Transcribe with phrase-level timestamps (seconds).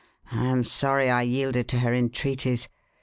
[0.31, 2.67] I am sorry I yielded to her entreaties.